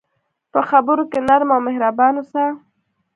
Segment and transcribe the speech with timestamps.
[0.51, 2.45] په خبرو کې نرم او مهربان اوسه.